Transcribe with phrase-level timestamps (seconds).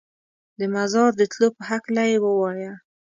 [0.59, 2.73] د مزار د تلو په هکله یې ووایه.